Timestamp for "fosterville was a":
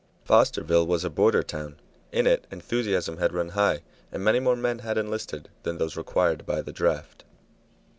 0.27-1.11